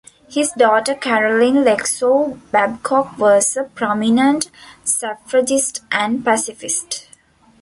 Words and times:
His 0.27 0.49
daughter 0.53 0.95
Caroline 0.95 1.63
Lexow 1.63 2.39
Babcock 2.49 3.19
was 3.19 3.55
a 3.55 3.65
prominent 3.65 4.49
suffragist 4.83 5.81
and 5.91 6.25
pacifist. 6.25 7.07